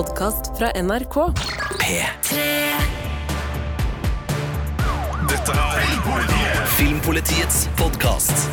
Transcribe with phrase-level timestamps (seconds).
[0.00, 1.16] podkast fra NRK.
[1.80, 2.44] P3
[5.28, 8.46] Dette er Filmpolitiets podkast.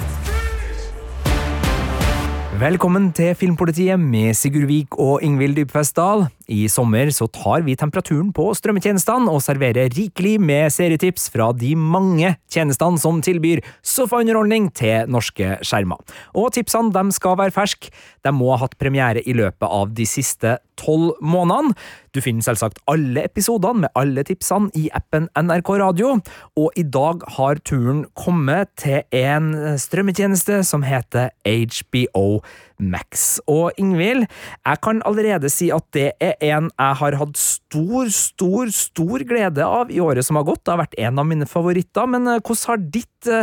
[2.59, 6.25] Velkommen til Filmpolitiet med Sigurd Vik og Ingvild Dybfest Dahl.
[6.47, 11.73] I sommer så tar vi temperaturen på strømmetjenestene og serverer rikelig med serietips fra de
[11.75, 15.99] mange tjenestene som tilbyr sofaunderholdning til norske skjermer.
[16.39, 17.91] Og tipsene de skal være ferske.
[18.23, 21.75] De må ha hatt premiere i løpet av de siste tolv månedene.
[22.15, 26.15] Du finner selvsagt alle episodene med alle tipsene i appen NRK Radio,
[26.57, 29.51] og i dag har turen kommet til en
[29.81, 32.39] strømmetjeneste som heter HBO
[32.79, 33.39] Max.
[33.49, 34.27] Og Ingvild,
[34.65, 39.65] jeg kan allerede si at det er en jeg har hatt stor, stor, stor glede
[39.65, 40.65] av i året som har gått.
[40.65, 43.33] Det har vært en av mine favoritter, men eh, hvordan har ditt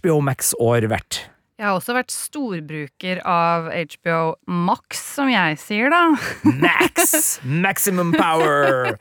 [0.00, 1.24] HBO Max-år vært?
[1.54, 4.16] Jeg har også vært storbruker av HBO
[4.50, 6.00] Max, som jeg sier, da.
[6.64, 7.14] Max!
[7.46, 8.96] Maximum power!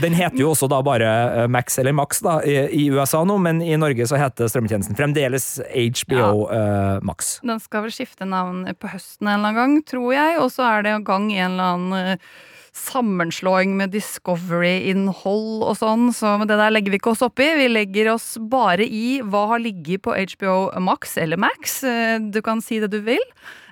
[0.00, 1.10] Den heter jo også da bare
[1.42, 5.50] eh, Max eller Max da, i, USA nå, men i Norge så heter strømmetjenesten fremdeles
[5.68, 7.34] HBO eh, Max.
[7.44, 10.70] Den skal vel skifte navn på høsten en eller annen gang, tror jeg, og så
[10.70, 12.30] er det gang i en eller annen eh,
[12.76, 17.48] sammenslåing med Discovery-innhold og sånn, så det der legger vi ikke oss opp i.
[17.58, 22.40] Vi legger oss bare i hva har ligget på HBO Max eller Max, eh, du
[22.42, 23.24] kan si det du vil,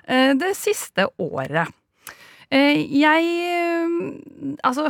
[0.07, 1.67] eh, det siste året.
[2.51, 3.23] Eh, Jeg
[4.63, 4.89] Altså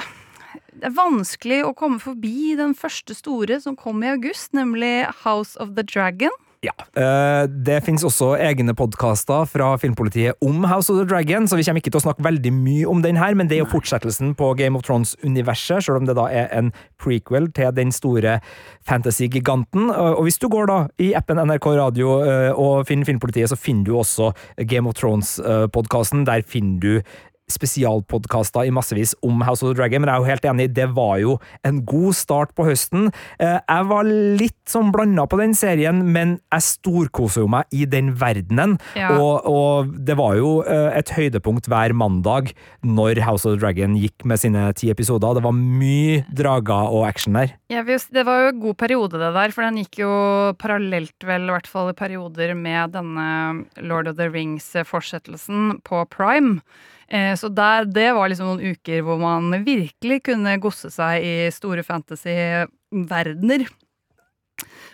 [0.80, 5.58] det er vanskelig å komme forbi den første store som kom i august, nemlig House
[5.60, 6.32] of the Dragon.
[6.60, 6.74] Ja.
[7.00, 11.64] eh, det finnes også egne podkaster fra Filmpolitiet om House of the Dragon, så vi
[11.64, 14.34] kommer ikke til å snakke veldig mye om den her, men det er jo fortsettelsen
[14.36, 18.42] på Game of Thrones-universet, selv om det da er en prequel til den store
[18.90, 19.88] fantasy-giganten.
[19.88, 23.56] Og og hvis du går da i appen NRK Radio eh, og finner Filmpolitiet, så
[23.56, 24.34] finner du også
[24.68, 26.26] Game of Thrones-podkasten.
[26.28, 27.02] Der finner du
[27.50, 30.88] spesialpodkaster i massevis om House of the Dragon, men jeg er jo helt enig, det
[30.96, 33.10] var jo en god start på høsten.
[33.40, 37.86] Eh, Jeg var litt sånn blanda på den serien, men jeg storkoser jo meg i
[37.90, 39.12] den verdenen, Ja.
[39.18, 43.96] og, og det var jo eh, et høydepunkt hver mandag når House of the Dragon
[44.00, 45.36] gikk med sine ti episoder.
[45.38, 47.54] Det var mye drager og action der.
[47.70, 51.48] Ja, det var jo en god periode, det der, for den gikk jo parallelt, vel,
[51.50, 56.62] i hvert fall i perioder, med denne Lord of the Rings-fortsettelsen på Prime.
[57.10, 61.36] Eh, Så der, det var liksom noen uker hvor man virkelig kunne gosse seg i
[61.54, 63.66] store fantasy-verdener.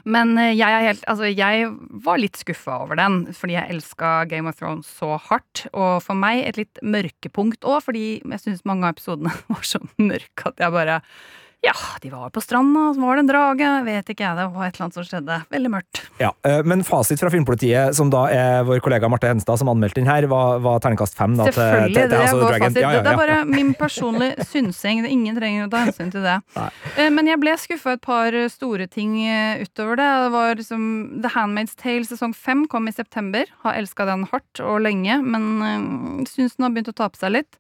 [0.06, 1.70] Men eh, jeg, helt, altså jeg
[2.06, 5.66] var litt skuffa over den, fordi jeg elska Game of Thrones så hardt.
[5.74, 9.82] Og for meg et litt mørkepunkt òg, fordi jeg syns mange av episodene var så
[9.98, 11.00] mørke at jeg bare
[11.66, 14.68] Ja, de var på stranda, så var det en drage, vet ikke jeg, det var
[14.68, 15.38] et eller annet som skjedde.
[15.50, 16.02] Veldig mørkt.
[16.22, 19.98] Ja, eh, Men fasit fra Filmpolitiet, som da er vår kollega Marte Henstad som anmeldte
[19.98, 21.34] den her, var, var terningkast fem.
[21.40, 21.94] da, Selvfølgelig.
[21.96, 22.82] til- til det, altså, of er vår fasit.
[22.84, 25.02] Ja, ja, det er bare min personlige synsing.
[25.10, 26.38] Ingen trenger å ta hensyn til det.
[26.56, 26.70] Nei.
[26.98, 30.12] Eh, Men jeg ble skuffa et par store ting eh, utover det.
[30.28, 33.46] Det var liksom The Handmaid's Tale sesong fem kom i september.
[33.64, 37.58] Har elska den hardt og lenge, men syns den har begynt å tape seg litt.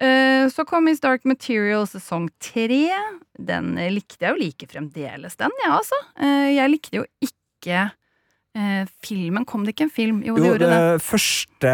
[0.00, 2.88] Eh, Så kom Miss Dark Material sesong tre.
[3.38, 5.96] Den likte jeg jo like fremdeles, den, ja, altså.
[6.18, 7.90] Eh, Jeg likte jo ikke
[8.54, 9.44] eh, filmen.
[9.46, 10.22] Kom det ikke en film?
[10.26, 10.78] Jo, det Jo, gjorde det.
[10.96, 11.72] det første,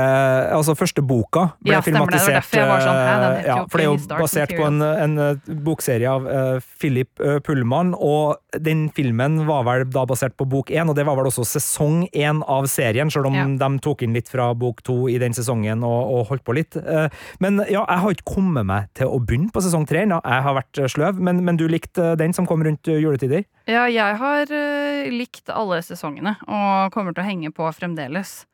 [0.53, 2.50] altså første boka ble Ja, filmatisert.
[2.50, 2.60] det.
[2.60, 5.54] Det var sånn, hæ, ja, jo for det er jo basert på en, en eh,
[5.66, 10.70] bokserie av uh, Philip eh, Pullman, og den filmen var vel da basert på bok
[10.70, 13.47] én, og det var vel også sesong én av serien, selv om Ja.
[13.47, 16.76] de tok inn litt fra bok to i den sesongen og, og holdt på litt.
[16.76, 17.08] Uh,
[17.41, 20.20] Men ja, jeg har ikke kommet meg til å begynne på sesong tre ennå.
[20.25, 23.44] Jeg har vært eh, sløv, men, men du likte den som kom rundt eh, juletider?
[23.66, 28.44] Ja, jeg har uh, likt alle sesongene og kommer til å henge på fremdeles.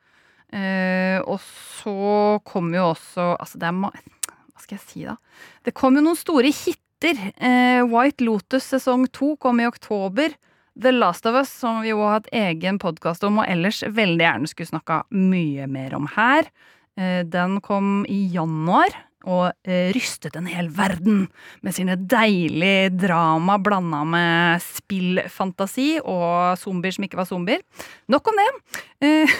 [0.52, 5.14] Uh, og så kommer jo også Altså, det er Hva skal jeg si, da?
[5.64, 7.20] Det kom jo noen store hiter.
[7.36, 10.32] Uh, White Lotus sesong to kom i oktober.
[10.80, 14.24] The Last of Us, som vi jo har hatt egen podkast om og ellers veldig
[14.24, 16.48] gjerne skulle snakka mye mer om her,
[17.28, 18.96] den kom i januar.
[19.28, 21.26] Og eh, rystet en hel verden
[21.62, 27.62] med sine deilige drama blanda med spillfantasi og zombier som ikke var zombier.
[28.12, 28.48] Nok om det.
[29.06, 29.36] Eh,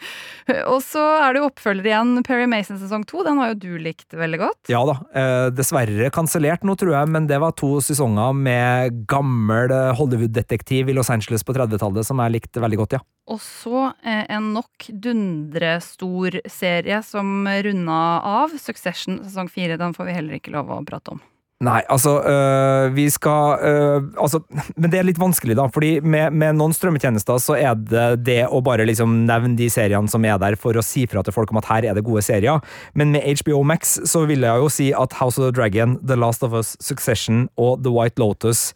[0.72, 3.22] og så er det jo oppfølger igjen, Perry Mason sesong to.
[3.26, 4.72] Den har jo du likt veldig godt.
[4.72, 4.98] Ja da.
[5.14, 10.96] Eh, dessverre kansellert nå, tror jeg, men det var to sesonger med gammel Hollywood-detektiv i
[10.96, 13.04] Los Angeles på 30-tallet som jeg likte veldig godt, ja.
[13.30, 18.56] Og så eh, en nok dundrestor serie som runda av.
[18.58, 19.78] Succession sesong fire.
[19.78, 21.22] Den får vi heller ikke lov å prate om.
[21.62, 24.40] Nei, altså øh, Vi skal øh, altså,
[24.74, 25.68] Men det er litt vanskelig, da.
[25.70, 30.10] fordi med, med, noen strømmetjenester så er det det å bare liksom nevne de seriene
[30.10, 32.24] som er der, for å si fra til folk om at her er det gode
[32.26, 32.58] serier.
[32.98, 36.18] Men med HBO Max så vil jeg jo si at House of the Dragon, The
[36.18, 38.72] Last of Us, Succession og The White Lotus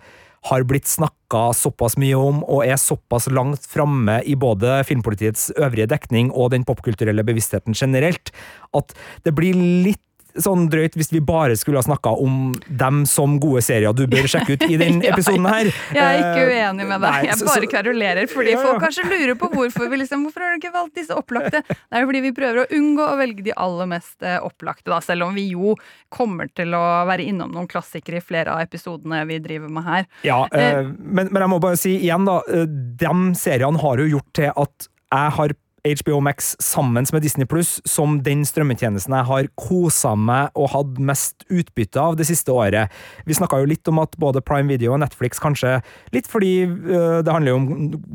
[0.47, 5.89] har blitt snakka såpass mye om, og er såpass langt framme i både filmpolitiets øvrige
[5.91, 8.33] dekning og den popkulturelle bevisstheten generelt,
[8.77, 8.95] at
[9.27, 10.03] det blir litt
[10.43, 14.29] sånn drøyt hvis vi bare skulle ha snakka om dem som gode serier du bør
[14.31, 15.71] sjekke ut i denne episoden her.
[15.95, 17.29] jeg er ikke eh, uenig med deg.
[17.31, 20.75] Jeg bare kverulerer, fordi folk kanskje lurer på hvorfor vi liksom, hvorfor har du ikke
[20.75, 21.63] valgt disse opplagte.
[21.67, 25.01] Det er fordi vi prøver å unngå å velge de aller mest eh, opplagte, da,
[25.05, 25.77] selv om vi jo
[26.13, 30.11] kommer til å være innom noen klassikere i flere av episodene vi driver med her.
[30.27, 32.41] Ja, eh, men, men jeg må bare si igjen, da.
[32.47, 35.55] De seriene har jo gjort til at jeg har
[35.87, 40.99] HBO Max sammen med Disney Pluss som den strømmetjenesten jeg har kosa meg og hatt
[40.99, 42.93] mest utbytte av det siste året.
[43.27, 45.79] Vi snakka jo litt om at både Prime Video og Netflix kanskje
[46.15, 47.67] Litt fordi uh, det handler jo om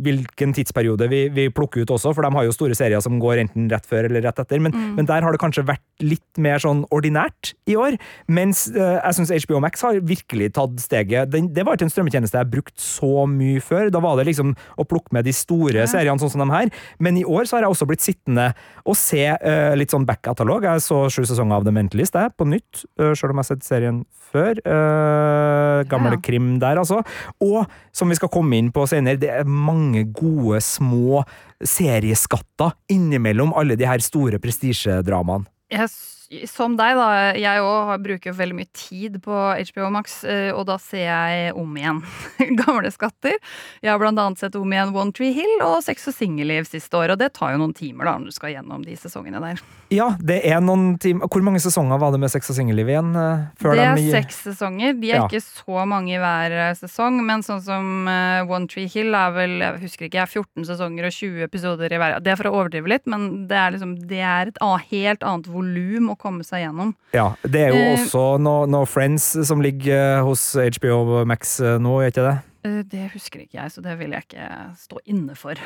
[0.03, 3.43] hvilken tidsperiode vi, vi, plukker ut også, for de har jo store serier som går
[3.43, 4.93] enten rett før eller rett etter, men, mm.
[4.97, 7.97] men der har det kanskje vært litt mer sånn ordinært i år.
[8.31, 11.31] Mens uh, jeg syns HBO Max har virkelig tatt steget.
[11.33, 13.91] Den, det var ikke en strømmetjeneste jeg brukte så mye før.
[13.93, 15.89] Da var det liksom å plukke med de store ja.
[15.89, 16.71] seriene sånn som de her,
[17.03, 18.47] men i år så har har jeg også blitt sittende
[18.85, 20.65] og se uh, litt sånn back-katalog.
[20.67, 23.49] Jeg så sju sesonger av The Mentalist jeg, på nytt, uh, sjøl om jeg har
[23.51, 24.61] sett serien før.
[24.65, 26.21] Uh, gamle ja.
[26.23, 27.01] krim der, altså.
[27.43, 27.65] Og
[27.95, 31.25] som vi skal komme inn på senere, det er mange gode, små
[31.61, 35.49] serieskatter innimellom alle de her store prestisjedramaene.
[35.71, 37.07] Yes som deg, da.
[37.35, 39.35] Jeg òg bruker veldig mye tid på
[39.71, 41.99] HBO Max, eh, og da ser jeg om igjen
[42.61, 43.35] gamle skatter.
[43.83, 46.95] Jeg har blant annet sett om igjen One Tree Hill og Sex og singelliv siste
[46.97, 49.63] år, og det tar jo noen timer da når du skal gjennom de sesongene der.
[49.91, 51.27] Ja, det er noen timer.
[51.27, 53.11] Hvor mange sesonger var det med Sex og singelliv igjen?
[53.59, 54.07] Før det er de...
[54.15, 54.95] seks sesonger.
[55.01, 55.27] De er ja.
[55.27, 59.57] ikke så mange i hver eh, sesong, men sånn som One Tree Hill er vel
[59.61, 62.17] jeg husker ikke, jeg er 14 sesonger og 20 episoder i hver.
[62.23, 65.51] Det er for å overdrive litt, men det er, liksom, det er et helt annet
[65.51, 66.93] volum komme seg gjennom.
[67.15, 71.59] Ja, det er jo eh, også noe, no Friends som ligger eh, hos HBO Max
[71.63, 72.35] eh, nå, er ikke det?
[72.67, 74.51] Eh, det husker ikke jeg, så det vil jeg ikke
[74.81, 75.61] stå inne for.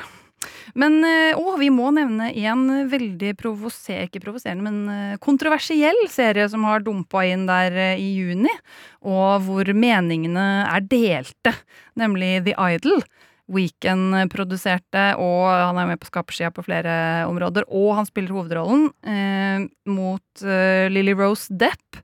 [0.78, 1.00] Men
[1.40, 7.24] å, vi må nevne en veldig provoser, ikke provoserende, men kontroversiell serie som har dumpa
[7.26, 8.52] inn der i juni,
[9.02, 11.56] og hvor meningene er delte,
[11.98, 13.02] nemlig The Idol.
[13.52, 17.68] Weekend produserte, og han er med på skapersida på flere områder.
[17.70, 22.02] Og han spiller hovedrollen eh, mot eh, Lily Rose Depp.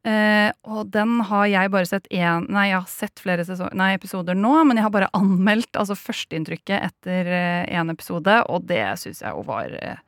[0.00, 3.44] Eh, og den har jeg bare sett én Nei, jeg har sett flere
[3.76, 7.28] nei, episoder nå, men jeg har bare anmeldt altså førsteinntrykket etter
[7.68, 10.00] én eh, episode, og det syns jeg jo var eh,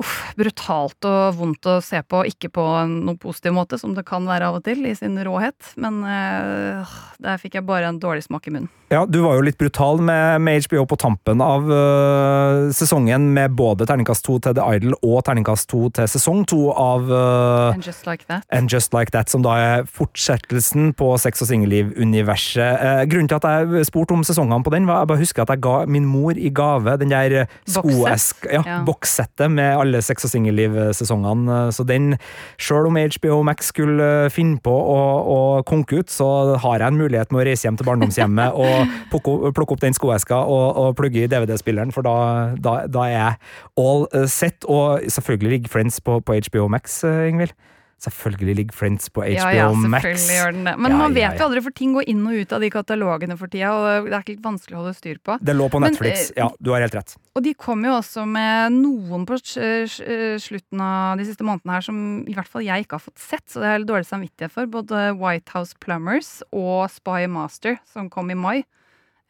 [0.00, 2.24] uff, brutalt og vondt å se på.
[2.28, 5.74] Ikke på noen positiv måte, som det kan være av og til, i sin råhet.
[5.80, 8.70] Men øh, der fikk jeg bare en dårlig smak i munnen.
[8.92, 13.54] Ja, du var jo litt brutal med, med HBO på tampen av øh, sesongen, med
[13.56, 17.86] både terningkast to til The Idol og terningkast to til sesong to av øh, And
[17.86, 18.44] Just Like That.
[18.52, 23.08] And Just Like That, som da er fortsettelsen på Sex og singelliv-universet.
[23.08, 25.64] grunnen til at jeg spurte om sesongene på den, var jeg bare husker at jeg
[25.64, 28.44] ga min mor i gave den der skoesk...
[28.52, 28.78] Ja, ja.
[28.84, 31.58] bokssettet med alle sex og singelliv-sesongene.
[31.74, 32.16] Så den,
[32.62, 35.00] sjøl om HBO Max skulle finne på å,
[35.34, 36.28] å konke ut, så
[36.62, 39.96] har jeg en mulighet med å reise hjem til barndomshjemmet og plukke, plukke opp den
[39.96, 42.16] skoeska og, og plugge i DVD-spilleren, for da,
[42.62, 44.66] da, da, er jeg all set.
[44.70, 47.54] Og selvfølgelig ligger Friends på, på HBO Max, eh, Ingvild.
[48.02, 50.24] Selvfølgelig ligger Friends på HBO ja, ja, Max.
[50.26, 50.74] Gjør den det.
[50.74, 53.36] Men ja, man vet jo aldri, for ting går inn og ut av de katalogene
[53.38, 55.36] for tida, og det er ikke vanskelig å holde styr på.
[55.38, 57.14] Det lå på Netflix, Men, eh, ja, du har helt rett.
[57.38, 62.02] Og de kom jo også med noen på slutten av de siste månedene her som
[62.26, 64.66] i hvert fall jeg ikke har fått sett, så det er jeg dårlig samvittighet for.
[64.66, 68.64] Både White House Plumbers og Spy Master, som kom i mai.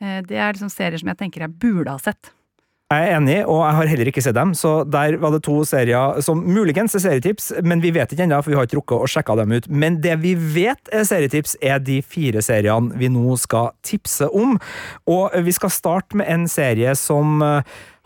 [0.02, 2.32] Eh, det er liksom serier som jeg tenker jeg burde ha sett.
[2.92, 5.62] Jeg er enig, og jeg har heller ikke sett dem, så der var det to
[5.64, 9.06] serier som muligens er serietips, men vi vet ikke ennå, for vi har ikke rukket
[9.06, 9.68] å sjekke dem ut.
[9.72, 14.58] Men det vi vet er serietips, er de fire seriene vi nå skal tipse om.
[15.08, 17.40] Og vi skal starte med en serie som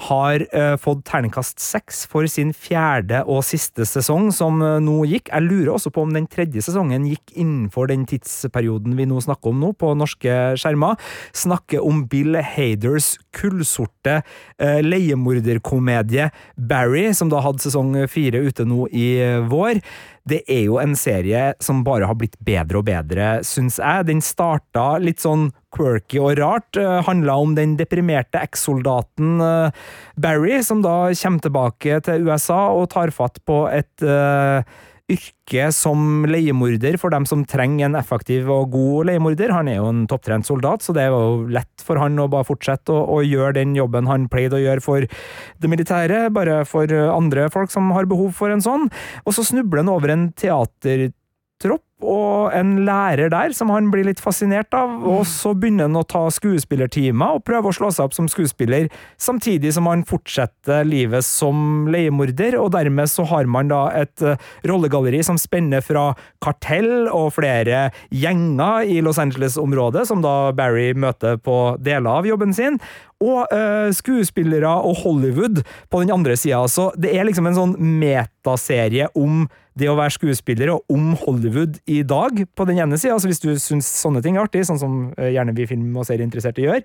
[0.04, 5.30] har uh, fått terningkast seks for sin fjerde og siste sesong, som uh, nå gikk.
[5.32, 9.54] Jeg lurer også på om den tredje sesongen gikk innenfor den tidsperioden vi nå snakker
[9.54, 11.00] om nå, på norske skjermer.
[11.36, 18.90] Snakker om Bill Haders kullsorte uh, leiemorderkomedie Barry, som da hadde sesong fire ute nå
[18.92, 19.08] i
[19.48, 19.80] vår.
[20.26, 24.08] Det er jo en serie som bare har blitt bedre og bedre, syns jeg.
[24.08, 26.74] Den starta litt sånn quirky og rart.
[26.74, 29.86] Uh, Handla om den deprimerte ekssoldaten uh,
[30.18, 34.66] Barry, som da kommer tilbake til USA og tar fatt på et uh,
[35.12, 39.52] yrke som leiemorder for dem som trenger en effektiv og god leiemorder.
[39.54, 42.48] Han er jo en topptrent soldat, så det er jo lett for han å bare
[42.48, 46.90] fortsette å, å gjøre den jobben han pleide å gjøre for det militære, bare for
[46.90, 48.90] andre folk som har behov for en sånn.
[49.24, 54.20] Og så snubler han over en teatertropp og en lærer der som han blir litt
[54.20, 58.16] fascinert av, og så begynner han å ta skuespillertimer og prøve å slå seg opp
[58.16, 63.86] som skuespiller, samtidig som han fortsetter livet som leiemorder, og dermed så har man da
[63.96, 64.36] et uh,
[64.68, 66.10] rollegalleri som spenner fra
[66.44, 72.52] kartell og flere gjenger i Los Angeles-området, som da Barry møter på deler av jobben
[72.56, 72.76] sin,
[73.22, 76.62] og uh, skuespillere og Hollywood på den andre sida.
[76.68, 79.46] Så det er liksom en sånn metaserie om
[79.76, 83.16] det å være skuespiller og om Hollywood i dag, på den ene sida.
[83.16, 86.08] Altså hvis du syns sånne ting er artig, sånn som uh, gjerne vi film- og
[86.08, 86.84] serieinteresserte gjør.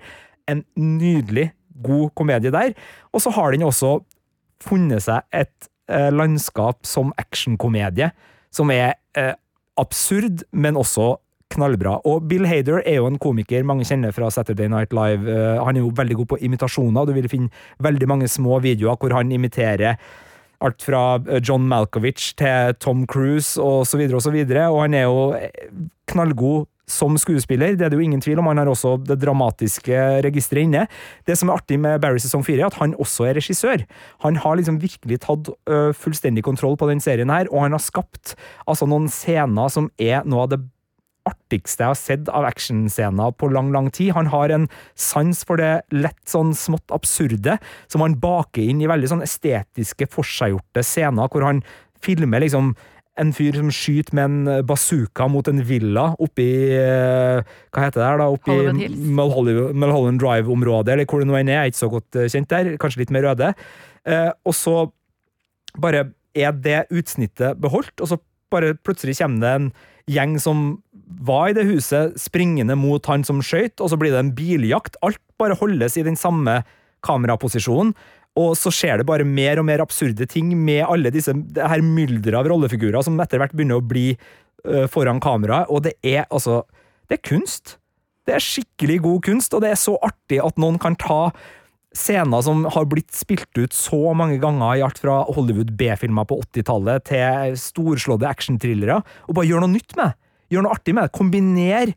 [0.51, 2.75] En nydelig, god komedie der.
[3.11, 3.99] Og så har den også
[4.63, 8.11] funnet seg et uh, landskap som actionkomedie,
[8.51, 8.97] som er
[9.79, 11.13] absurd, men også
[11.51, 11.97] knallbra.
[12.09, 15.27] Og Bill Hader er jo en komiker mange kjenner fra Saturday Night Live.
[15.61, 17.05] han er jo veldig god på imitasjoner.
[17.05, 19.97] Du vil finne veldig mange små videoer hvor han imiterer
[20.61, 24.31] alt fra John Malkovich til Tom Cruise og så og så.
[24.31, 25.33] Og han er jo
[26.11, 28.49] knallgod som skuespiller, det er det jo ingen tvil om.
[28.51, 30.87] Han har også det dramatiske registeret inne.
[31.27, 33.85] Det som er artig med Barry sesong fire, er at han også er regissør.
[34.25, 35.51] Han har liksom virkelig tatt
[35.95, 38.35] fullstendig kontroll på den serien her, og han har skapt
[38.67, 40.61] altså noen scener som er noe av det
[41.29, 44.13] artigste jeg har sett av actionscener på lang, lang tid.
[44.17, 47.57] Han har en sans for det lett sånn smått absurde,
[47.91, 51.61] som han baker inn i veldig sånn estetiske, forseggjorte scener, hvor han
[52.01, 52.73] filmer liksom
[53.19, 58.21] en fyr som skyter med en bazooka mot en villa oppi Hva heter det her,
[58.21, 58.29] da?
[58.31, 58.55] Oppi
[59.11, 61.59] Mulholland Drive-området, eller hvor det nå enn er.
[61.59, 62.71] Jeg er ikke så godt kjent der.
[62.81, 63.51] Kanskje litt mer røde.
[64.47, 64.75] Og så
[65.75, 68.17] bare er det utsnittet beholdt, og så
[68.51, 69.67] bare plutselig kommer det en
[70.11, 70.63] gjeng som
[71.19, 74.97] var i det huset, springende mot han som skøyt, og så blir det en biljakt.
[75.05, 76.61] Alt bare holdes i den samme
[77.05, 77.93] kameraposisjonen.
[78.39, 81.83] Og så skjer det bare mer og mer absurde ting med alle disse det her
[81.83, 86.23] mylderet av rollefigurer som etter hvert begynner å bli uh, foran kamera, og det er
[86.29, 86.63] altså
[87.11, 87.73] Det er kunst.
[88.23, 91.33] Det er skikkelig god kunst, og det er så artig at noen kan ta
[91.91, 96.37] scener som har blitt spilt ut så mange ganger i alt fra Hollywood B-filmer på
[96.45, 100.15] 80-tallet til storslåtte actionthrillere, og bare gjøre noe nytt med
[100.51, 101.15] Gjøre noe artig med det.
[101.17, 101.93] Kombiner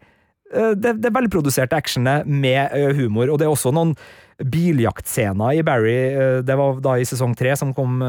[0.55, 3.95] det, det velproduserte actionet med humor, og det er også noen
[4.39, 5.97] biljaktscener i Barry,
[6.47, 8.03] det var da i sesong tre, som kom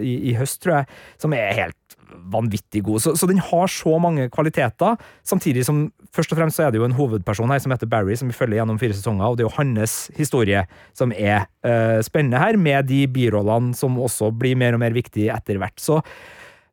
[0.00, 0.88] i, i, høst, tror jeg,
[1.22, 1.96] som er helt
[2.32, 3.02] vanvittig god.
[3.02, 6.80] Så, så, den har så mange kvaliteter, samtidig som først og fremst så er det
[6.80, 9.44] jo en hovedperson her som heter Barry, som vi følger gjennom fire sesonger, og det
[9.44, 10.64] er jo hans historie
[10.96, 15.34] som er uh, spennende her, med de birollene som også blir mer og mer viktige
[15.34, 15.78] etter hvert.
[15.82, 16.00] Så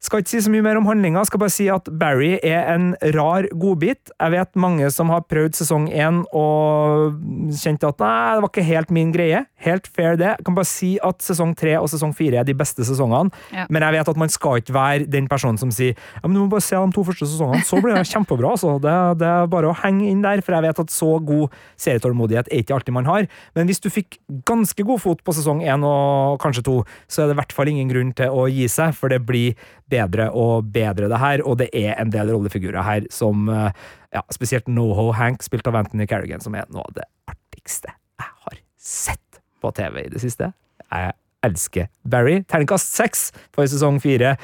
[0.03, 2.91] skal ikke si så mye mer om handlinga, skal bare si at Barry er en
[3.15, 4.11] rar godbit.
[4.11, 7.15] Jeg vet mange som har prøvd sesong én og
[7.55, 9.43] kjente at nei, det var ikke helt min greie.
[9.63, 10.33] Helt fair, det.
[10.33, 13.65] Jeg kan bare si at sesong tre og sesong fire er de beste sesongene, ja.
[13.71, 16.41] men jeg vet at man skal ikke være den personen som sier ja, men du
[16.43, 18.53] må bare se de to første sesongene, så blir det kjempebra.
[18.57, 18.75] Altså.
[18.83, 22.51] Det, det, er bare å henge inn der, for jeg vet at så god serietålmodighet
[22.51, 23.29] er ikke alltid man har.
[23.55, 27.31] Men hvis du fikk ganske god fot på sesong én og kanskje to, så er
[27.31, 29.55] det i hvert fall ingen grunn til å gi seg, for det blir
[29.93, 31.43] bedre og bedre, det her.
[31.45, 33.69] Og det er en del rollefigurer her som eh,
[34.13, 38.29] ja, Spesielt NoHo Hank, spilt av Anthony Carrigan, som er noe av det artigste jeg
[38.45, 40.51] har sett på TV i det siste.
[40.91, 42.41] Jeg elsker Barry.
[42.47, 44.35] Terningkast seks for sesong fire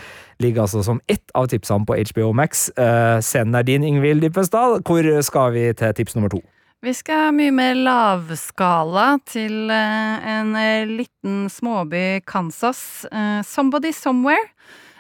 [0.44, 2.70] ligger altså som ett av tipsene på HBO Max.
[2.80, 4.80] Uh, scenen er din, Ingvild Dippesdal.
[4.88, 6.42] Hvor skal vi til tips nummer to?
[6.80, 10.54] Vi skal mye mer lavskala til en
[10.88, 13.04] liten småby Kansas.
[13.44, 14.48] Somebody Somewhere.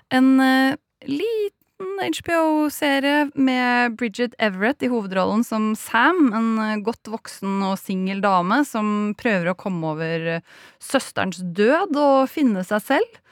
[0.09, 0.73] En uh,
[1.05, 1.55] liten
[2.19, 8.63] HBO-serie med Bridget Everett i hovedrollen som Sam, en uh, godt voksen og singel dame
[8.67, 10.45] som prøver å komme over uh,
[10.81, 13.25] søsterens død og finne seg selv.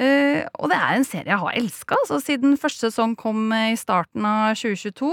[0.00, 4.24] og det er en serie jeg har elska altså, siden første sesong kom i starten
[4.24, 5.10] av 2022.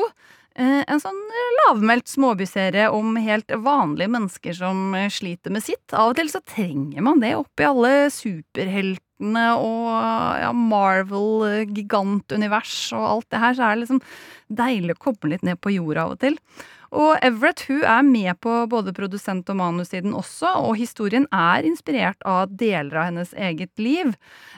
[0.57, 1.17] En sånn
[1.59, 5.85] lavmælt småbyserie om helt vanlige mennesker som sliter med sitt.
[5.93, 9.91] Av og til så trenger man det oppi alle superheltene og
[10.41, 14.01] ja, Marvel, gigantunivers og alt det her, så er det liksom
[14.57, 16.41] deilig å komme litt ned på jorda av og til.
[16.95, 22.21] Og Everett hun er med på både produsent- og manussiden også, og historien er inspirert
[22.25, 24.13] av deler av hennes eget liv.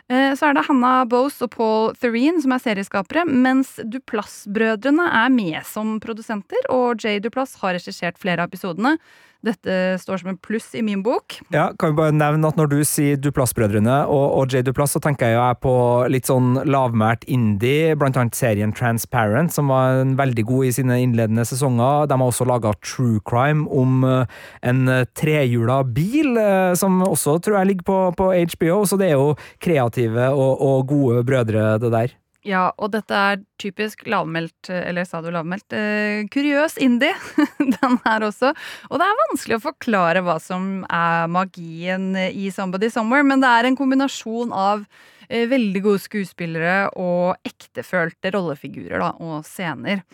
[0.10, 5.34] Eh, så er det Hannah Bose og Paul Therene som er serieskapere, mens Duplass-brødrene er
[5.34, 8.98] med som produsenter, og Jay Duplass har regissert flere av episodene.
[9.46, 11.38] Dette står som en pluss i min bok.
[11.54, 14.66] Ja, kan vi bare nevne at Når du sier Duplass-brødrene og, og J.
[14.68, 15.74] Duplass, så tenker jeg på
[16.12, 21.48] litt sånn lavmælt indie, blant annet serien Transparent, som var veldig god i sine innledende
[21.48, 22.10] sesonger.
[22.12, 24.84] De har også laga True Crime om eh, en
[25.16, 29.38] trehjula bil, eh, som også tror jeg ligger på, på HBO, så det er jo
[29.64, 32.20] kreative og, og gode brødre, det der.
[32.48, 37.12] Ja, og dette er typisk lavmeldt, eller sa du lavmeldt, eh, kuriøs indie,
[37.60, 38.54] den her også.
[38.88, 43.52] Og det er vanskelig å forklare hva som er magien i Somebody Somewhere, men det
[43.52, 44.86] er en kombinasjon av
[45.28, 50.06] eh, veldig gode skuespillere og ektefølte rollefigurer da, og scener.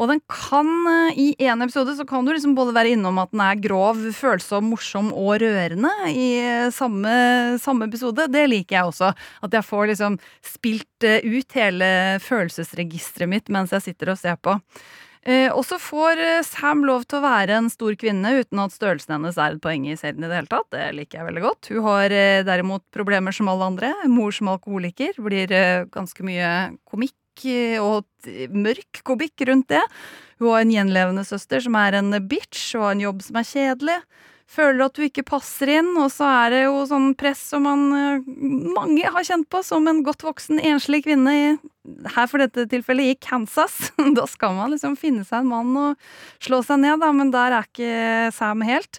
[0.00, 3.32] Og den kan, eh, i én episode så kan du liksom både være innom at
[3.34, 8.30] den er grov, følsom, morsom og rørende i eh, samme, samme episode.
[8.32, 9.12] Det liker jeg også.
[9.44, 11.92] At jeg får liksom spilt eh, ut hele
[12.24, 14.56] følelsesregisteret mitt mens jeg sitter og ser på.
[15.28, 19.18] Eh, og så får Sam lov til å være en stor kvinne uten at størrelsen
[19.18, 20.70] hennes er et poeng i serien i det hele tatt.
[20.72, 21.68] Det liker jeg veldig godt.
[21.74, 23.92] Hun har eh, derimot problemer som alle andre.
[24.08, 25.20] Mor som alkoholiker.
[25.20, 26.54] Blir eh, ganske mye
[26.88, 27.18] komikk
[27.80, 28.04] og
[28.52, 29.82] mørk komikk rundt det.
[30.40, 33.48] Hun har en gjenlevende søster som er en bitch, og har en jobb som er
[33.48, 33.98] kjedelig.
[34.50, 37.84] Føler at du ikke passer inn, og så er det jo sånn press som man
[38.74, 41.52] mange har kjent på som en godt voksen enslig kvinne, i,
[42.16, 43.92] her for dette tilfellet i Kansas.
[44.18, 46.10] Da skal man liksom finne seg en mann og
[46.42, 48.98] slå seg ned, da, men der er ikke Sam helt.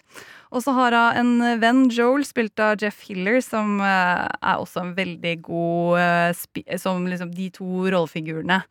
[0.52, 4.82] Og så har hun en venn, Joel, spilt av Jeff Hiller, som uh, er også
[4.82, 8.62] en veldig god uh, Som liksom de to rollefigurene.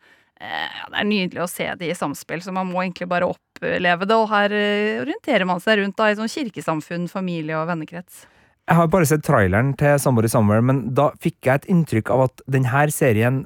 [0.41, 4.15] Det er nydelig å se de i samspill, så man må egentlig bare oppleve det.
[4.17, 4.55] Og her
[5.03, 8.23] orienterer man seg rundt da, i sånn kirkesamfunn, familie og vennekrets.
[8.65, 12.25] Jeg har bare sett traileren til Somebody Somewhere, men da fikk jeg et inntrykk av
[12.25, 13.43] at denne serien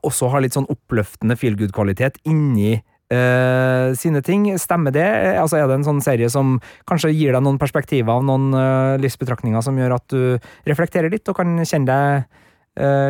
[0.00, 2.78] også har litt sånn oppløftende feel good-kvalitet inni
[3.14, 4.46] Uh, sine ting.
[4.60, 5.06] Stemmer det?
[5.38, 6.56] Altså, er det en sånn serie som
[6.88, 10.22] kanskje gir deg noen perspektiver, noen uh, livsbetraktninger som gjør at du
[10.68, 12.40] reflekterer litt og kan kjenne deg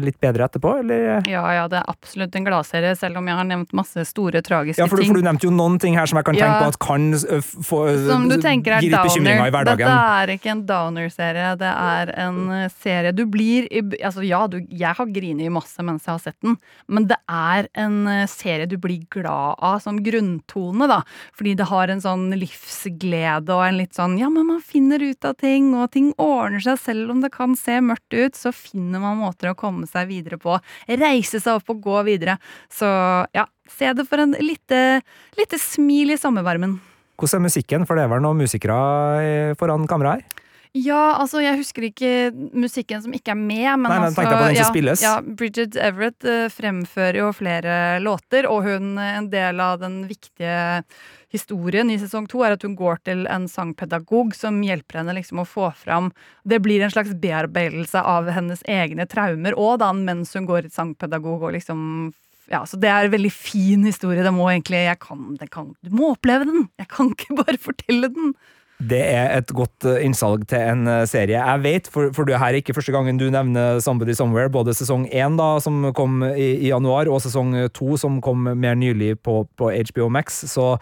[0.05, 1.23] litt bedre etterpå, eller?
[1.31, 4.77] Ja, ja, det er absolutt en gladserie, selv om jeg har nevnt masse store, tragiske
[4.77, 4.85] ting.
[4.85, 6.45] ja, for, du, For du nevnte jo noen ting her som jeg kan Ja.
[6.45, 9.51] tenke på at kan uh, få uh, Som du tenker er i downer.
[9.51, 9.87] hverdagen.
[9.89, 11.57] Dette er ikke en downer-serie.
[11.57, 15.81] Det er en eh, serie Du blir i- Altså, ja, du, jeg har grinet masse
[15.83, 19.81] mens jeg har sett den, men det er en eh, serie du blir glad av
[19.81, 21.01] som grunntone, da.
[21.33, 25.25] Fordi det har en sånn livsglede og en litt sånn Ja, men man finner ut
[25.25, 28.35] av ting, og ting ordner seg selv om det kan se mørkt ut.
[28.37, 30.57] Så finner man måter å komme seg videre på.
[30.89, 32.39] Reise seg opp og gå videre.
[32.73, 32.89] Så
[33.37, 35.01] ja, se det for en lite,
[35.39, 36.79] lite smil i sommervarmen.
[37.21, 38.79] Hvordan er musikken, for det er vel noen musikere
[39.23, 40.44] eh, foran kamera her?
[40.75, 44.31] Ja, altså jeg husker ikke musikken som ikke er med, men Nei, nei, altså på
[44.33, 45.03] den som ja, spilles.
[45.05, 50.01] Ja, Bridget Everett uh, fremfører jo flere låter, og hun, eh, en del av den
[50.09, 50.83] viktige
[51.31, 55.43] historien i sesong to er at hun går til en sangpedagog som hjelper henne liksom
[55.43, 56.11] å få fram
[56.47, 60.75] Det blir en slags bearbeidelse av hennes egne traumer òg, da, mens hun går til
[60.75, 62.11] sangpedagog og liksom
[62.51, 64.21] ja, så Det er en veldig fin historie.
[64.21, 66.67] Det må egentlig, jeg kan, det kan, Du må oppleve den!
[66.83, 68.35] Jeg kan ikke bare fortelle den.
[68.83, 71.39] Det er et godt eh, innsalg til en eh, serie.
[71.39, 74.75] Jeg vet, for, for det her er ikke første gangen du nevner Somebody Somewhere, både
[74.75, 79.15] sesong én, da, som kom i, i januar, og sesong to, som kom mer nylig
[79.23, 80.43] på, på HBO Max.
[80.51, 80.75] Så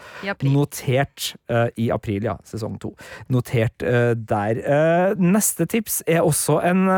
[0.46, 2.38] notert uh, i april, ja.
[2.48, 2.94] Sesong to.
[3.32, 4.62] Notert uh, der.
[4.64, 6.88] Uh, neste tips er også en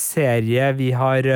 [0.00, 1.26] serie vi har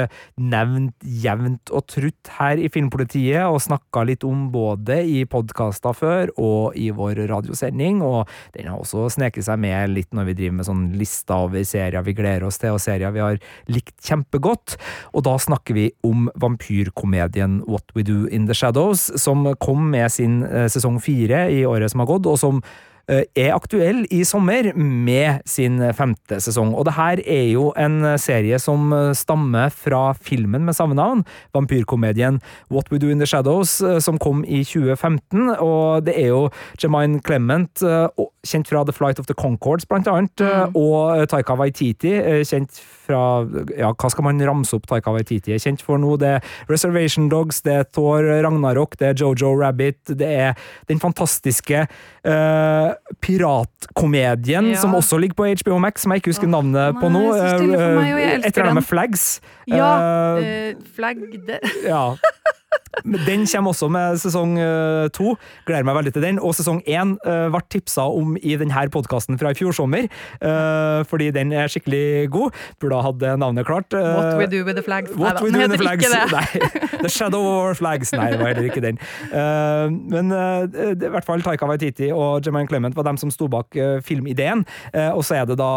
[0.41, 6.33] nevnt jevnt og trutt her i Filmpolitiet, og snakka litt om både i podkaster før
[6.39, 8.01] og i vår radiosending.
[8.07, 8.29] og
[8.65, 12.05] den har også sneket seg med litt når vi driver med sånn lista over serier
[12.07, 14.77] vi gleder oss til, og serier vi har likt kjempegodt.
[15.15, 20.11] Og da snakker vi om vampyrkomedien What We Do In The Shadows, som kom med
[20.13, 22.63] sin eh, sesong fire i året som har gått, og som
[23.11, 26.73] er aktuell i sommer med sin femte sesong.
[26.79, 31.25] Og det her er jo en serie som eh, stammer fra filmen med samme navn,
[31.57, 35.57] vampyrkomedien What We Do In The Shadows, eh, som kom i 2015.
[35.59, 36.49] Og det er jo
[36.83, 41.57] Jemine Clement, eh, kjent fra The Flight of the Concords, blant annet, eh, og Taika
[41.59, 46.01] Waititi, eh, kjent fra Ja, hva skal man ramse opp Taika Waititi er kjent for
[46.01, 46.17] nå?
[46.21, 50.55] Det er Reservation Dogs, det er Thor Ragnarok, det er Jojo Rabbit, det er
[50.91, 54.79] den fantastiske uh, piratkomedien Ja.
[54.81, 57.25] som også ligger på HBO Max, som jeg ikke husker navnet nei, på nå.
[57.35, 59.41] elsker Et eller annet med Flags.
[59.71, 61.61] Ja, Uh, eh, flagg det.
[61.87, 62.15] ja.
[63.05, 65.35] Den kommer også med sesong eh, to.
[65.69, 66.41] Gleder meg veldig til den.
[66.43, 70.07] Og sesong én uh, ble tipsa om i denne podkasten fra i fjor sommer,
[70.41, 72.57] eh, fordi den er skikkelig god.
[72.81, 73.95] Burde ha hatt navnet klart.
[73.95, 75.15] Eh, What We Do With The Flags.
[75.15, 76.25] What Nei, den heter The ikke det.
[76.37, 78.13] Nei, The Shadow Over Flags.
[78.17, 79.01] Nei, det var heller ikke den.
[79.31, 83.49] Eh, men eh, i hvert fall Taika Waititi og Jemaine Clement var dem som sto
[83.53, 84.65] bak eh, filmideen.
[84.93, 85.71] Eh, og så er det da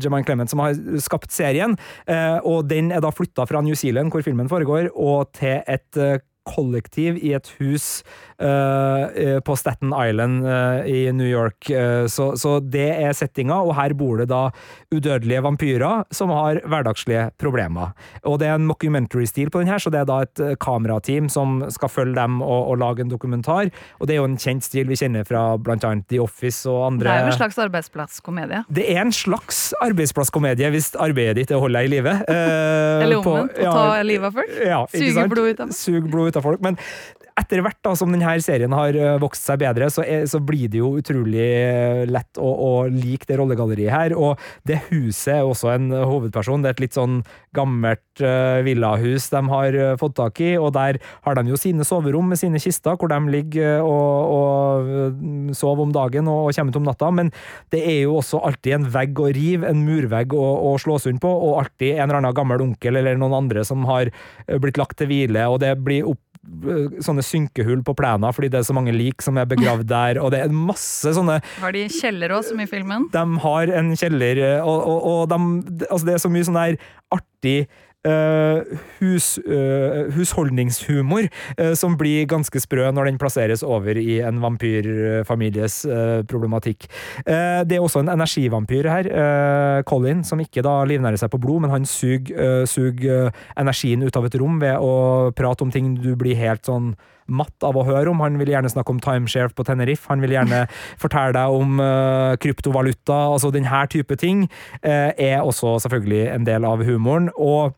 [0.00, 1.76] Jemaine Clement som har skapt serien.
[2.06, 6.00] eh, og den er da flytta fra New Zealand, hvor filmen foregår, og til et
[6.00, 8.02] eh, kollektiv i et hus
[8.40, 11.68] eh, på Staten Island uh, i New York.
[11.70, 14.48] Uh, så, så det er settinga, og her bor det da
[14.94, 17.92] udødelige vampyrer som har hverdagslige problemer.
[18.24, 21.60] Og det er en mockumentary-stil på den her, så det er da et kamerateam som
[21.72, 23.70] skal følge dem og, og lage en dokumentar.
[24.00, 26.86] Og det er jo en kjent stil vi kjenner fra blant annet The Office og
[26.88, 28.64] andre Det er jo en slags arbeidsplasskomedie.
[28.68, 32.16] det er en slags arbeidsplasskomedie hvis arbeidet ditt er å holde deg i live.
[33.04, 33.60] Eller på- omvendt.
[33.60, 34.56] Å ta livet av folk.
[34.64, 35.78] ja, Suge blod ut av folk.
[36.30, 36.62] Ut av folk.
[36.62, 36.78] Men
[37.40, 40.70] etter hvert da, som denne serien har eh, vokst seg bedre, så, er, så blir
[40.72, 44.16] det jo utrolig eh, lett å, å like det rollegalleriet her.
[44.18, 46.62] Og det huset er også en hovedperson.
[46.62, 47.20] Det er et litt sånn
[47.56, 51.86] gammelt uh, villahus de har uh, fått tak i, og der har de jo sine
[51.86, 56.56] soverom med sine kister, hvor de ligger og, og eh, sover om dagen og, og
[56.56, 57.10] kommer ut om natta.
[57.14, 57.32] Men
[57.74, 61.22] det er jo også alltid en vegg å rive, en murvegg å, å slå sund
[61.22, 64.80] på, og alltid en eller annen gammel onkel eller noen andre som har eh, blitt
[64.80, 66.29] lagt til hvile, og det blir opp eh,
[67.04, 70.32] sånne synkehull på plena fordi det er så mange lik som er begravd der, og
[70.32, 73.10] det er masse sånne Har de kjeller òg, som i filmen?
[73.12, 76.60] De har en kjeller, eh, og, og, og de, altså det er så mye sånn
[76.60, 76.80] der
[77.12, 77.58] artig
[78.08, 84.40] eh, hus, uh, husholdningshumor uh, som blir ganske sprø når den plasseres over i en
[84.42, 85.82] vampyrfamilies
[86.30, 86.86] problematikk.
[87.24, 89.08] Det er også en energivampyr her,
[89.88, 94.26] Colin, som ikke da livnærer seg på blod, men han suger eh, energien ut av
[94.28, 96.94] et rom ved å prate om ting du blir helt sånn
[97.30, 98.22] matt av å høre om.
[98.24, 100.08] Han vil gjerne snakke om timeshare på Tenerife.
[100.10, 100.64] Han vil gjerne
[101.02, 103.20] fortelle deg om uh, kryptovaluta.
[103.36, 107.30] Altså denne type ting uh, er også selvfølgelig en del av humoren.
[107.36, 107.76] og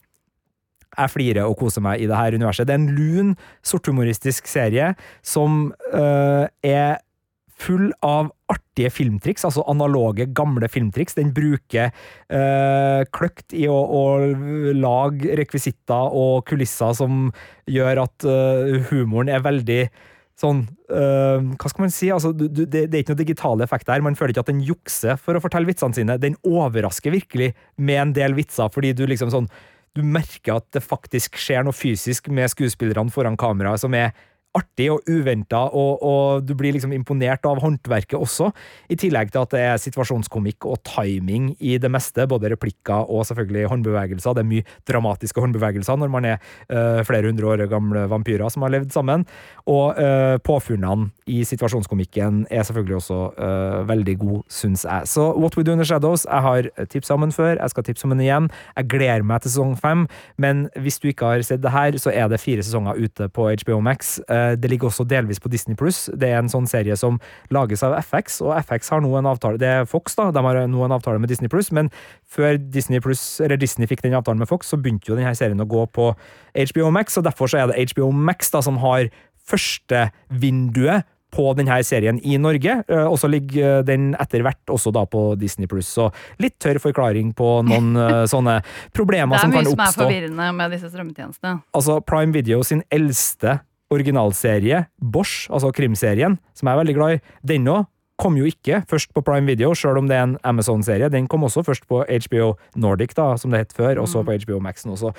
[0.92, 2.68] jeg flirer og koser meg i det her universet.
[2.68, 3.32] Det er en lun,
[3.66, 4.92] sorthumoristisk serie
[5.24, 7.00] som øh, er
[7.62, 11.16] full av artige filmtriks, altså analoge, gamle filmtriks.
[11.18, 17.28] Den bruker øh, kløkt i å, å lage rekvisitter og kulisser som
[17.70, 19.82] gjør at øh, humoren er veldig
[20.42, 22.08] sånn øh, Hva skal man si?
[22.10, 24.04] Altså, du, du, det, det er ikke noe digitale effekter her.
[24.04, 26.16] Man føler ikke at den jukser for å fortelle vitsene sine.
[26.18, 29.50] Den overrasker virkelig med en del vitser, fordi du liksom sånn
[29.96, 34.12] du merker at det faktisk skjer noe fysisk med skuespillerne foran kamera som er
[34.56, 38.50] artig og uventa, og, og, du blir liksom imponert av håndverket også.
[38.92, 43.24] I tillegg til at det er situasjonskomikk og timing i det meste, både replikker og
[43.28, 44.36] selvfølgelig håndbevegelser.
[44.36, 46.38] Det er mye dramatiske håndbevegelser når man er
[46.68, 49.24] uh, flere hundre år gamle vampyrer som har levd sammen.
[49.70, 55.08] Og uh, påfunnene i situasjonskomikken er selvfølgelig også uh, veldig god, syns jeg.
[55.08, 57.88] Så What We Do In The Shadows, jeg har tipsa om den før, jeg skal
[57.88, 58.50] tipse om den igjen.
[58.76, 60.04] Jeg gleder meg til sesong fem,
[60.36, 63.48] men hvis du ikke har sett det her, så er det fire sesonger ute på
[63.64, 64.18] HBO Max.
[64.60, 66.04] Det ligger også delvis på Disney Pluss.
[66.12, 67.18] Det er en sånn serie som
[67.54, 70.30] lages av FX, og FX har nå en avtale Det er Fox, da.
[70.34, 71.90] De har nå en avtale med Disney Pluss, men
[72.32, 75.60] før Disney, Plus, eller Disney fikk den avtalen med Fox, så begynte jo denne serien
[75.62, 76.12] å gå på
[76.54, 79.08] HBO Max, og derfor så er det HBO Max da som har
[79.48, 82.74] førstevinduet på denne serien i Norge,
[83.08, 85.88] og så ligger den etter hvert også da på Disney Pluss.
[85.88, 86.10] Så
[86.42, 87.96] litt tørr forklaring på noen
[88.32, 88.58] sånne
[88.92, 90.02] problemer Det er som mye kan som er oppstå.
[90.04, 91.54] forvirrende med disse strømmetjenestene.
[91.72, 97.22] Altså, Prime Video sin eldste originalserie, Bosch, altså krimserien, som jeg er veldig glad i,
[97.54, 97.88] den òg
[98.22, 101.10] kom jo ikke først på Prime Video, sjøl om det er en Amazon-serie.
[101.12, 104.36] Den kom også først på HBO Nordic, da, som det het før, og så på
[104.44, 104.96] HBO Max nå.
[105.00, 105.10] Så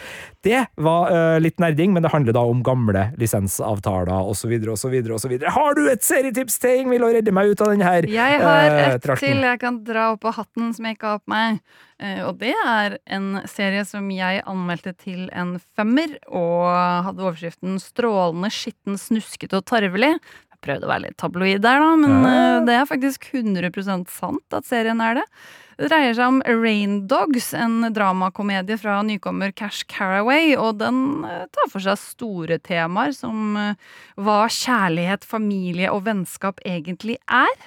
[0.47, 4.55] det var uh, litt nerding, men det handler da om gamle lisensavtaler osv.
[4.73, 4.97] osv.
[5.17, 5.37] osv.
[5.57, 8.69] Har du et serietips til, Ingvild, å redde meg ut av denne her Jeg har
[8.71, 9.27] uh, et trakten.
[9.27, 11.63] til jeg kan dra opp av hatten som jeg ikke har på meg.
[12.03, 16.67] Eh, Og det er en serie som jeg anmeldte til en femmer, og
[17.07, 20.19] hadde overskriften 'Strålende, skitten, snuskete og tarvelig'.
[20.63, 22.31] Jeg prøvde å være litt tabloid der, da, men Ja.
[22.61, 25.25] uh, det er faktisk 100% sant at serien er det.
[25.75, 31.47] Det dreier seg om Rain Dogs, en dramakomedie fra nykommer Cash Caraway, og den eh,
[31.49, 33.73] tar for seg store temaer som eh,
[34.21, 37.57] hva kjærlighet, familie og vennskap egentlig er.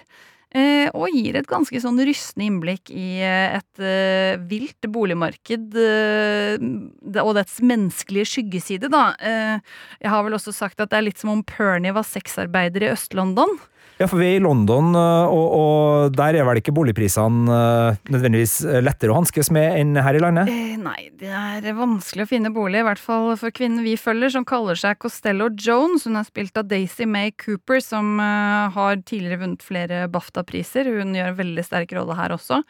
[0.54, 7.24] Eh, og gir et ganske sånn rystende innblikk i eh, et eh, vilt boligmarked det-
[7.24, 9.09] og dets menneskelige skyggeside, da.
[9.18, 9.59] Eh,
[10.00, 12.92] jeg har vel også sagt at det er litt som om Pernie var sexarbeider i
[12.94, 13.59] Øst-London.
[13.96, 18.00] Ja, for vi er i London, øh, og, og der er vel ikke boligprisene øh,
[18.12, 20.50] nødvendigvis lettere å hanskes med enn her i landet?
[20.52, 24.35] Eh, nei, det er vanskelig å finne bolig, i hvert fall for kvinnen vi følger,
[24.35, 26.04] som kaller seg Costello Jones.
[26.04, 30.92] Hun er spilt av Daisy May Cooper, som eh, har tidligere vunnet flere BAFTA-priser.
[31.00, 32.61] Hun gjør en veldig sterk rolle her også.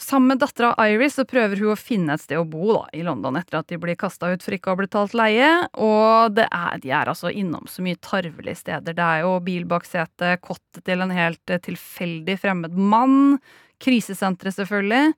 [0.00, 3.04] Sammen med dattera Iris så prøver hun å finne et sted å bo da, i
[3.06, 5.50] London etter at de blir kasta ut for ikke å ha betalt leie.
[5.78, 8.96] Og er, de er altså innom så mye tarvelige steder.
[8.96, 13.38] Det er jo bil bak setet, kottet til en helt eh, tilfeldig fremmed mann.
[13.84, 15.14] Krisesenteret, selvfølgelig.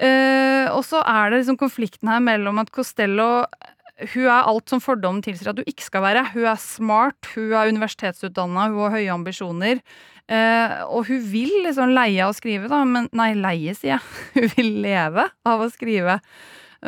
[0.00, 3.46] Eh, og så er det liksom konflikten her mellom at Costello
[4.14, 6.24] hun er alt som fordommen tilsier at hun ikke skal være.
[6.32, 9.82] Hun er smart, hun er universitetsutdanna, hun har høye ambisjoner.
[10.30, 14.02] Eh, og hun vil liksom leie av å skrive, da, men Nei, leie, sier jeg.
[14.36, 16.20] Hun vil leve av å skrive.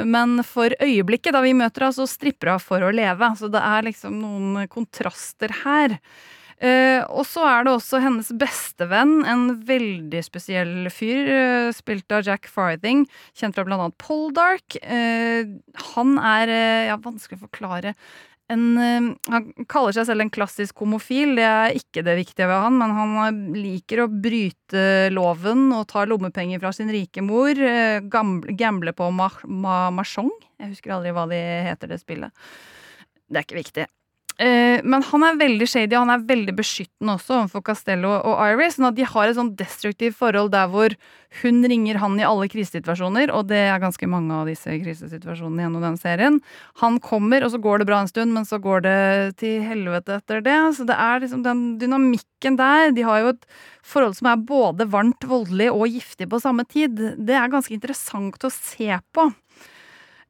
[0.09, 3.29] Men for øyeblikket, da vi møter henne, så stripper hun for å leve.
[3.37, 5.99] Så det er liksom noen kontraster her.
[6.63, 12.23] Eh, og så er det også hennes bestevenn, en veldig spesiell fyr, eh, spilt av
[12.23, 13.03] Jack Farthing,
[13.35, 14.77] kjent fra blant annet Poldark.
[14.79, 15.51] Eh,
[15.91, 16.55] han er
[16.93, 17.97] ja, vanskelig å forklare
[18.53, 22.61] en, eh, han kaller seg selv en klassisk homofil, det er ikke det viktige ved
[22.65, 24.85] han, men han liker å bryte
[25.15, 27.57] loven og ta lommepenger fra sin rike mor.
[27.57, 30.31] eh, gamble, på ma, ma, Mahjong.
[30.61, 32.33] Jeg husker aldri hva de heter, det spillet.
[33.29, 33.87] Det er ikke viktig.
[34.41, 38.41] Eh, men han er veldig shady, og han er veldig beskyttende også overfor Castello og
[38.47, 38.79] Iris.
[38.79, 40.95] Sånn at de har et sånn destruktivt forhold der hvor
[41.43, 45.85] hun ringer han i alle krisesituasjoner, og det er ganske mange av disse krisesituasjonene gjennom
[45.85, 46.41] den serien.
[46.83, 48.97] Han kommer, og så går det bra en stund, men så går det
[49.43, 50.59] til helvete etter det.
[50.77, 52.93] Så det er liksom den dynamikken der.
[52.97, 53.47] De har jo et
[53.85, 57.01] forhold som er både varmt, voldelig og giftig på samme tid.
[57.17, 59.31] Det er ganske interessant å se på.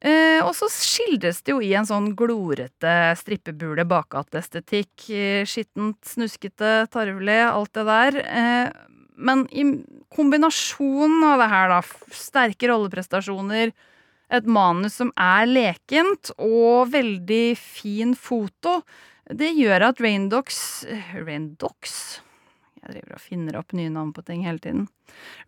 [0.03, 5.05] Eh, og så skildres det jo i en sånn glorete strippebule bakgatestetikk.
[5.07, 8.19] Eh, skittent, snuskete, tarvelig, alt det der.
[8.19, 8.67] Eh,
[9.15, 9.63] men i
[10.13, 11.79] kombinasjonen av det her, da,
[12.11, 13.71] sterke rolleprestasjoner,
[14.33, 18.81] et manus som er lekent, og veldig fin foto,
[19.31, 20.57] det gjør at Raindox
[21.15, 21.93] Raindox?
[22.83, 24.87] Jeg driver og finner opp nye navn på ting hele tiden.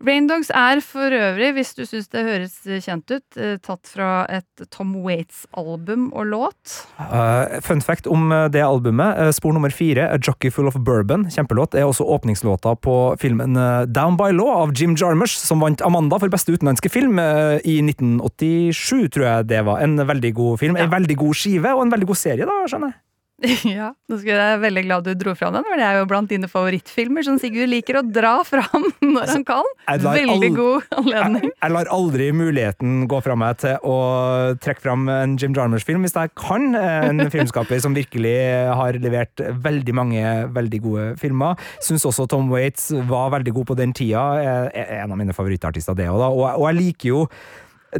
[0.04, 4.64] Raindogs er for øvrig, hvis du syns det høres kjent ut, eh, tatt fra et
[4.72, 6.76] Tom Waits-album og låt.
[6.96, 9.34] Uh, fun fact om eh, det albumet.
[9.36, 13.56] Spor nummer fire, A Jockey Full of Bourbon, kjempelåt, er også åpningslåta på filmen
[13.92, 19.10] Down by Law av Jim Jarmusch, som vant Amanda for beste utenlandske film i 1987,
[19.12, 19.84] tror jeg det var.
[19.84, 20.80] En veldig god film.
[20.80, 20.86] Ja.
[20.86, 23.00] En veldig god skive, og en veldig god serie, da, skjønner jeg.
[23.68, 26.06] Ja, nå skulle jeg være veldig glad du dro fram den, for det er jo
[26.08, 29.68] blant dine favorittfilmer som Sigurd liker å dra fram når han kan.
[29.86, 31.48] Veldig god anledning.
[31.50, 33.98] Jeg, jeg lar aldri muligheten gå fra meg til å
[34.62, 36.70] trekke fram en Jim Jarmers-film, hvis jeg kan.
[36.80, 38.36] En filmskaper som virkelig
[38.80, 40.24] har levert veldig mange
[40.56, 41.60] veldig gode filmer.
[41.84, 44.24] Syns også Tom Waits var veldig god på den tida.
[44.72, 46.32] En av mine favorittartister, det òg, da.
[46.32, 47.22] Og, og jeg liker jo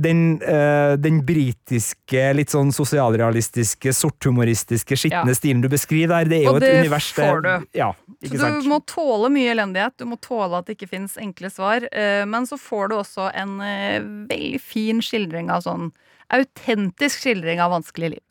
[0.03, 5.35] den, uh, den britiske, litt sånn sosialrealistiske, sorthumoristiske, skitne Ja.
[5.39, 7.67] stilen du beskriver der, det er jo et univers Og det- får du.
[7.79, 7.93] Ja,
[8.25, 8.63] Så sant?
[8.65, 11.83] du må tåle mye elendighet, du må tåle at det ikke finnes enkle svar.
[11.93, 15.93] Uh, Men så får du også en uh, veldig fin skildring av sånn
[16.31, 18.23] autentisk skildring av vanskelig liv.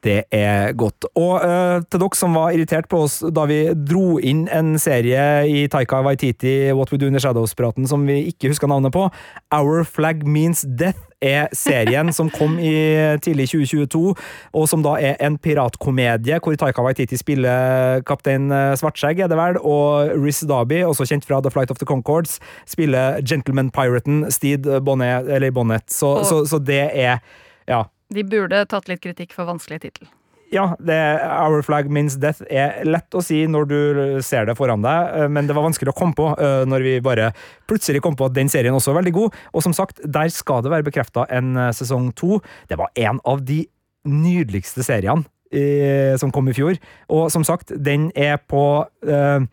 [0.00, 1.04] Det er godt.
[1.12, 5.20] Og uh, til dere som var irritert på oss da vi dro inn en serie
[5.44, 9.10] i Taika Waititi, What We Do in the Shadows-praten, som vi ikke huska navnet på,
[9.52, 12.72] Our Flag Means Death er serien som kom i
[13.20, 14.14] tidlig 2022,
[14.56, 19.36] og som da er en piratkomedie hvor Taika Waititi spiller kaptein øh, Svartskjegg, er det
[19.36, 24.64] vel, og Riz Dabi, også kjent fra The Flight of the Concords, spiller Gentleman-piraten Steed
[24.80, 25.90] Bonnet, eller Bonnet.
[25.92, 27.20] Så, så, så det er
[27.68, 27.84] Ja.
[28.10, 30.10] De burde tatt litt kritikk for vanskelig tittel.
[30.50, 33.78] Ja, det, Our Flag Means Death er lett å si når du
[34.26, 36.94] ser det foran deg, eh, men det var vanskelig å komme på eh, når vi
[37.06, 37.28] bare
[37.70, 39.38] plutselig kom på at den serien også er veldig god.
[39.54, 42.40] Og som sagt, der skal det være bekrefta en eh, sesong to.
[42.66, 43.62] Det var en av de
[44.10, 45.22] nydeligste seriene
[45.54, 46.82] eh, som kom i fjor.
[47.14, 48.64] Og som sagt, den er på
[49.06, 49.46] eh,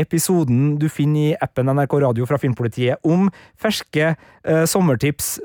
[0.00, 5.38] episoden du finner i appen NRK Radio fra Filmpolitiet om ferske eh, sommertips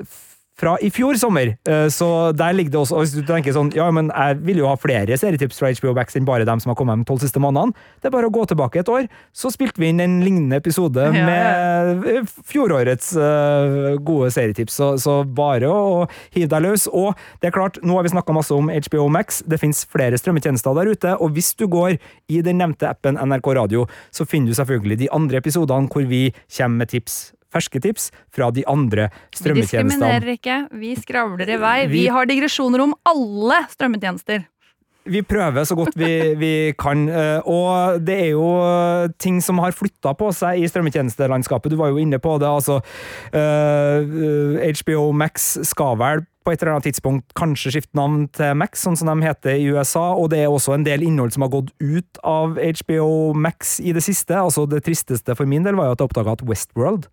[0.60, 1.54] fra i fjor sommer.
[1.68, 4.60] Eh, Så der ligger det også og Hvis du tenker sånn Ja, men jeg vil
[4.60, 7.22] jo ha flere serietips fra HBO Max enn bare dem som har kommet de tolv
[7.24, 7.72] siste månedene.
[8.02, 11.00] Det er bare å gå tilbake et år, så spilte vi inn en lignende episode
[11.08, 14.76] Ja, med eh, fjorårets eh, gode serietips.
[14.80, 16.86] Så, så bare å hive deg løs.
[16.92, 19.42] Og det er klart, nå har vi snakka masse om HBO Max.
[19.48, 21.96] Det finnes flere strømmetjenester der ute, og hvis du går
[22.30, 26.26] i den nevnte appen NRK Radio, så finner du selvfølgelig de andre episodene hvor vi
[26.56, 27.20] kommer med tips.
[27.50, 31.86] Ferske tips fra de andre Vi diskriminerer ikke, vi skravler i vei.
[31.86, 34.46] Vi Vi- har digresjoner om alle strømmetjenester.
[35.10, 39.58] Vi prøver så godt vi, vi kan, eh, og det er jo eh, ting som
[39.58, 41.70] har flytta på seg i strømmetjenestelandskapet.
[41.72, 42.46] Du var jo inne på det.
[42.46, 42.80] altså
[43.32, 48.84] uh, HBO Max skal vel på et eller annet tidspunkt kanskje skifte navn til Max,
[48.84, 51.52] sånn som de heter i USA, og det er også en del innhold som har
[51.52, 54.36] gått ut av HBO Max i det siste.
[54.36, 57.08] altså Det tristeste for min del var jo at jeg oppdaga at Westworld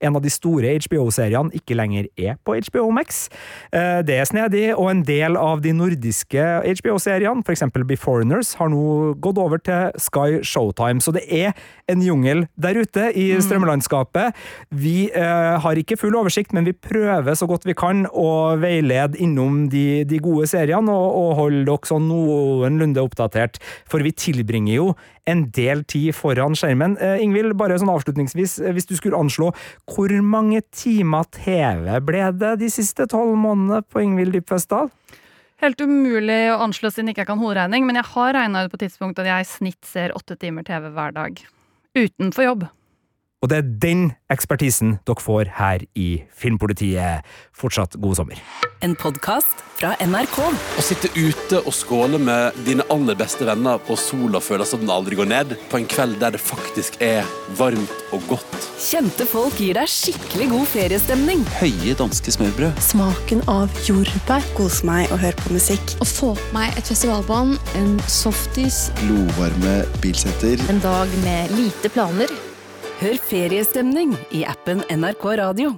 [0.00, 3.26] en av de store HBO-seriene ikke lenger er på HBO Max.
[3.72, 6.46] Eh, det er snedig, og en del av de nordiske
[6.80, 7.66] HBO-seriene, f.eks.
[7.90, 11.02] Beforeigners, har nå gått over til Sky Showtime.
[11.04, 11.52] Så det er
[11.90, 13.48] en jungel der ute i strømlandskapet.
[13.50, 14.34] strømmelandskapet.
[14.70, 19.18] Vi eh, har ikke full oversikt, men vi prøver så godt vi kan å veilede
[19.20, 24.74] innom de, de gode seriene og, og holde dere sånn noenlunde oppdatert, for vi tilbringer
[24.74, 24.86] jo
[25.28, 26.96] en del tid foran skjermen.
[27.00, 29.50] Eh, Ingvild, bare sånn avslutningsvis, eh, hvis du skulle anslå,
[29.90, 34.90] hvor mange timer TV ble det de siste tolv månedene på Ingvild Dybfestdal?
[35.60, 38.80] Helt umulig å anslå siden ikke jeg kan hoderegning, men jeg har regna ut på
[38.80, 41.42] tidspunkt at jeg i snitt ser åtte timer TV hver dag.
[41.98, 42.68] Utenfor jobb.
[43.40, 47.24] Og det er den ekspertisen dere får her i Filmpolitiet.
[47.56, 48.40] Fortsatt god sommer.
[48.84, 50.36] En podkast fra NRK.
[50.76, 54.92] Å sitte ute og skåle med dine aller beste venner, og sola føler som den
[54.92, 57.24] aldri går ned, på en kveld der det faktisk er
[57.56, 58.58] varmt og godt.
[58.76, 61.46] Kjente folk gir deg skikkelig god feriestemning.
[61.62, 62.76] Høye danske smørbrød.
[62.90, 64.44] Smaken av jordbær.
[64.58, 65.96] Kose meg og høre på musikk.
[66.04, 68.90] Å få på meg et festivalbånd, en softis.
[69.00, 70.60] Glovarme bilsetter.
[70.68, 72.28] En dag med lite planer.
[73.00, 75.70] Hør feriestemning i appen NRK Radio.